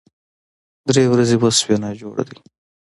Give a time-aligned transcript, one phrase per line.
[0.87, 2.37] درې ورځې وشوې ناجوړه دی